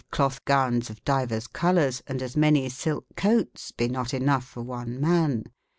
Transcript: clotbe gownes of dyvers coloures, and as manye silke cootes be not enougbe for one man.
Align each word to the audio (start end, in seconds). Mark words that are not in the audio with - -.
clotbe 0.11 0.43
gownes 0.45 0.89
of 0.89 1.03
dyvers 1.05 1.47
coloures, 1.47 2.01
and 2.07 2.23
as 2.23 2.35
manye 2.35 2.71
silke 2.71 3.05
cootes 3.15 3.71
be 3.71 3.87
not 3.87 4.07
enougbe 4.07 4.41
for 4.41 4.63
one 4.63 4.99
man. 4.99 5.43